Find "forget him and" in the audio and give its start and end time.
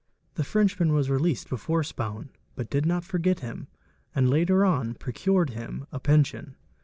3.03-4.27